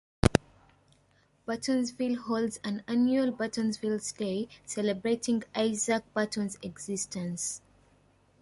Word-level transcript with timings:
Burtonsville 1.47 2.17
holds 2.17 2.59
an 2.63 2.83
annual 2.87 3.31
"Burtonsville 3.31 3.99
Day", 4.17 4.47
celebrating 4.65 5.43
Isaac 5.53 6.11
Burton's 6.15 6.57
existence. 6.63 7.61